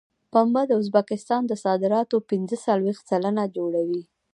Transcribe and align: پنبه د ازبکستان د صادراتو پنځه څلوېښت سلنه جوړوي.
پنبه 0.31 0.61
د 0.67 0.71
ازبکستان 0.81 1.41
د 1.47 1.53
صادراتو 1.63 2.17
پنځه 2.29 2.55
څلوېښت 2.65 3.03
سلنه 3.11 3.43
جوړوي. 3.55 4.03